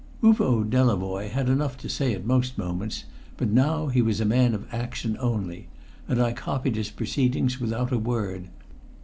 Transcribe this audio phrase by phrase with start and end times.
[0.23, 3.03] Uvo Delavoye had enough to say at most moments,
[3.37, 5.67] but now he was a man of action only,
[6.07, 8.47] and I copied his proceedings without a word.